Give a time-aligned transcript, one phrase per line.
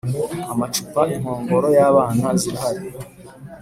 [0.53, 2.85] Amacupa inkongoro y abana zirahari